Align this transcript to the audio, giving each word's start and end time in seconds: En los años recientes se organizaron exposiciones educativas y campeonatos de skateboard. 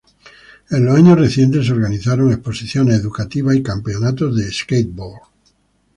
En 0.71 0.83
los 0.87 0.97
años 0.97 1.19
recientes 1.19 1.67
se 1.67 1.73
organizaron 1.73 2.31
exposiciones 2.31 2.99
educativas 2.99 3.55
y 3.55 3.61
campeonatos 3.61 4.35
de 4.35 4.51
skateboard. 4.51 5.29